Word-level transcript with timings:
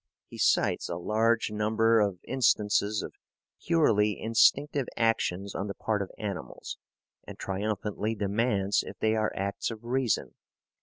He 0.29 0.39
cites 0.39 0.89
a 0.89 0.95
large 0.95 1.51
number 1.51 1.99
of 1.99 2.21
instances 2.23 3.03
of 3.03 3.13
purely 3.63 4.19
instinctive 4.19 4.87
actions 4.97 5.53
on 5.53 5.67
the 5.67 5.75
part 5.75 6.01
of 6.01 6.09
animals, 6.17 6.79
and 7.27 7.37
triumphantly 7.37 8.15
demands 8.15 8.81
if 8.81 8.97
they 8.97 9.15
are 9.15 9.31
acts 9.35 9.69
of 9.69 9.83
reason. 9.83 10.33